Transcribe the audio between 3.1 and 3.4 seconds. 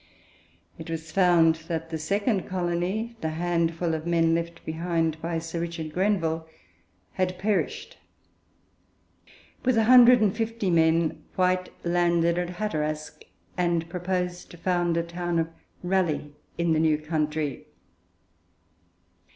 the